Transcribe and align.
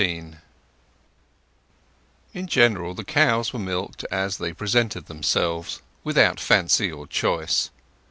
XIX 0.01 0.37
In 2.33 2.47
general 2.47 2.95
the 2.95 3.03
cows 3.03 3.53
were 3.53 3.59
milked 3.59 4.03
as 4.09 4.39
they 4.39 4.51
presented 4.51 5.05
themselves, 5.05 5.79
without 6.03 6.39
fancy 6.39 6.91
or 6.91 7.05
choice. 7.05 7.69